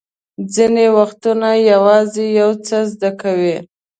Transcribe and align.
ځینې 0.53 0.85
وختونه 0.97 1.49
یوازې 1.71 2.25
یو 2.39 2.51
څه 2.65 2.77
زده 2.91 3.09
کوئ. 3.21 3.55